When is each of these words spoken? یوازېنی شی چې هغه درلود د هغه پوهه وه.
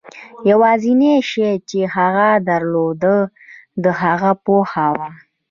یوازېنی 0.49 1.13
شی 1.29 1.49
چې 1.69 1.79
هغه 1.95 2.27
درلود 2.49 3.01
د 3.83 3.85
هغه 4.01 4.31
پوهه 4.45 4.87
وه. 4.97 5.09